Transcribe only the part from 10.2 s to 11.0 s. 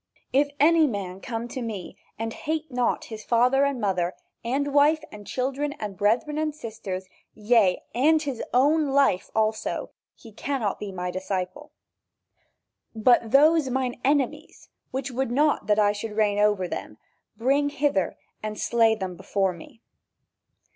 cannot be